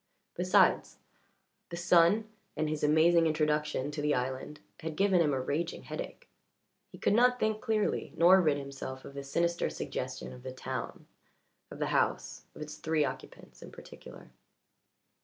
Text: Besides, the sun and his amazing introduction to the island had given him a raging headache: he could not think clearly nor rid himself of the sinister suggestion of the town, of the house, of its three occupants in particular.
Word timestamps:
Besides, 0.35 0.97
the 1.69 1.77
sun 1.77 2.27
and 2.57 2.67
his 2.67 2.83
amazing 2.83 3.27
introduction 3.27 3.91
to 3.91 4.01
the 4.01 4.15
island 4.15 4.59
had 4.79 4.95
given 4.95 5.21
him 5.21 5.31
a 5.31 5.39
raging 5.39 5.83
headache: 5.83 6.27
he 6.89 6.97
could 6.97 7.13
not 7.13 7.39
think 7.39 7.61
clearly 7.61 8.11
nor 8.17 8.41
rid 8.41 8.57
himself 8.57 9.05
of 9.05 9.13
the 9.13 9.21
sinister 9.23 9.69
suggestion 9.69 10.33
of 10.33 10.41
the 10.41 10.53
town, 10.53 11.05
of 11.69 11.77
the 11.77 11.85
house, 11.93 12.45
of 12.55 12.63
its 12.63 12.77
three 12.77 13.05
occupants 13.05 13.61
in 13.61 13.71
particular. 13.71 14.31